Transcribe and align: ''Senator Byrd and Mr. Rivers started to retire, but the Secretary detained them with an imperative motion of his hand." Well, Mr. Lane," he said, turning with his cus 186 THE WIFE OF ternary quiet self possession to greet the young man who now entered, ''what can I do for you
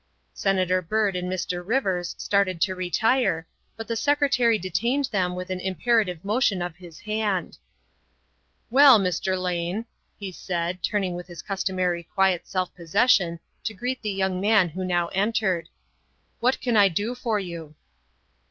''Senator 0.43 0.81
Byrd 0.81 1.15
and 1.15 1.31
Mr. 1.31 1.63
Rivers 1.63 2.15
started 2.17 2.59
to 2.61 2.73
retire, 2.73 3.45
but 3.77 3.87
the 3.87 3.95
Secretary 3.95 4.57
detained 4.57 5.05
them 5.11 5.35
with 5.35 5.51
an 5.51 5.59
imperative 5.59 6.25
motion 6.25 6.59
of 6.59 6.75
his 6.75 7.01
hand." 7.01 7.59
Well, 8.71 8.99
Mr. 8.99 9.39
Lane," 9.39 9.85
he 10.17 10.31
said, 10.31 10.81
turning 10.81 11.13
with 11.13 11.27
his 11.27 11.43
cus 11.43 11.63
186 11.63 11.67
THE 11.67 11.73
WIFE 11.75 11.77
OF 11.77 11.85
ternary 11.85 12.15
quiet 12.39 12.47
self 12.47 12.73
possession 12.75 13.39
to 13.63 13.73
greet 13.75 14.01
the 14.01 14.09
young 14.09 14.41
man 14.41 14.69
who 14.69 14.83
now 14.83 15.09
entered, 15.09 15.69
''what 16.39 16.59
can 16.61 16.75
I 16.75 16.89
do 16.89 17.13
for 17.13 17.39
you 17.39 17.75